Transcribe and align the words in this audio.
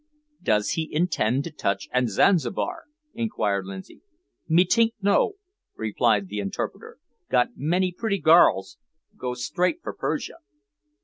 "Does 0.41 0.69
he 0.71 0.89
intend 0.91 1.43
to 1.43 1.51
touch 1.51 1.87
at 1.91 2.07
Zanzibar?" 2.09 2.85
inquired 3.13 3.67
Lindsay. 3.67 4.01
"Me 4.49 4.65
tink 4.65 4.93
no," 4.99 5.33
replied 5.75 6.27
the 6.27 6.39
interpreter; 6.39 6.97
"got 7.29 7.49
many 7.55 7.91
pritty 7.91 8.17
garls 8.19 8.79
go 9.15 9.35
straight 9.35 9.79
for 9.83 9.93
Persia." 9.93 10.37